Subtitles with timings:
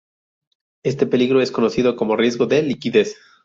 [0.83, 3.17] Este peligro es conocido como Riesgo de Liquidez.